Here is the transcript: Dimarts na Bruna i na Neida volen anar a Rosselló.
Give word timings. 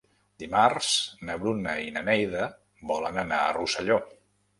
Dimarts 0.43 0.87
na 1.29 1.35
Bruna 1.43 1.75
i 1.87 1.91
na 1.97 2.03
Neida 2.07 2.47
volen 2.93 3.21
anar 3.25 3.43
a 3.43 3.53
Rosselló. 3.59 3.99